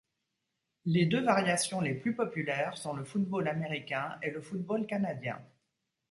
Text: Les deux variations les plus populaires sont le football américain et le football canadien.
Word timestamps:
Les 0.85 1.05
deux 1.05 1.21
variations 1.23 1.79
les 1.79 1.93
plus 1.93 2.15
populaires 2.15 2.75
sont 2.75 2.95
le 2.95 3.03
football 3.03 3.47
américain 3.47 4.17
et 4.23 4.31
le 4.31 4.41
football 4.41 4.87
canadien. 4.87 5.39